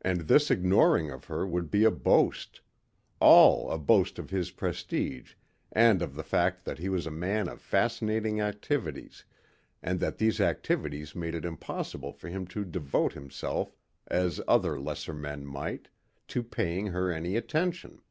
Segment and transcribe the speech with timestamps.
[0.00, 2.60] And this ignoring of her would be a boast
[3.18, 5.34] all a boast of his prestige
[5.72, 9.24] and of the fact that he was a man of fascinating activities
[9.82, 13.74] and that these activities made it impossible for him to devote himself
[14.06, 15.88] as other lesser men might,
[16.28, 18.02] to paying her any attention.